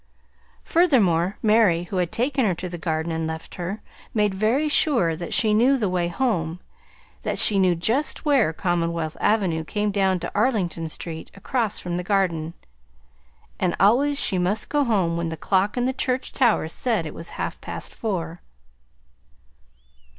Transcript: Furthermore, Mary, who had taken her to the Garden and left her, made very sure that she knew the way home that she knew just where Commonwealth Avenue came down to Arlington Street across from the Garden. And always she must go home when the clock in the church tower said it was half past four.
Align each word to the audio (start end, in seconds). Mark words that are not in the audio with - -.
Furthermore, 0.63 1.37
Mary, 1.43 1.83
who 1.83 1.97
had 1.97 2.11
taken 2.11 2.43
her 2.43 2.55
to 2.55 2.67
the 2.67 2.79
Garden 2.79 3.11
and 3.11 3.27
left 3.27 3.53
her, 3.53 3.83
made 4.15 4.33
very 4.33 4.67
sure 4.67 5.15
that 5.15 5.31
she 5.31 5.53
knew 5.53 5.77
the 5.77 5.89
way 5.91 6.07
home 6.07 6.59
that 7.21 7.37
she 7.37 7.59
knew 7.59 7.75
just 7.75 8.25
where 8.25 8.51
Commonwealth 8.51 9.15
Avenue 9.21 9.63
came 9.63 9.91
down 9.91 10.19
to 10.19 10.31
Arlington 10.33 10.89
Street 10.89 11.29
across 11.35 11.77
from 11.77 11.97
the 11.97 12.03
Garden. 12.03 12.55
And 13.59 13.75
always 13.79 14.19
she 14.19 14.39
must 14.39 14.69
go 14.69 14.83
home 14.83 15.17
when 15.17 15.29
the 15.29 15.37
clock 15.37 15.77
in 15.77 15.85
the 15.85 15.93
church 15.93 16.33
tower 16.33 16.67
said 16.67 17.05
it 17.05 17.13
was 17.13 17.29
half 17.37 17.61
past 17.61 17.93
four. 17.93 18.41